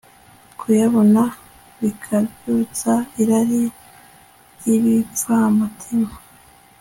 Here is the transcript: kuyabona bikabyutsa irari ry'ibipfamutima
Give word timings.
kuyabona 0.59 1.21
bikabyutsa 1.79 2.93
irari 3.21 3.61
ry'ibipfamutima 4.53 6.09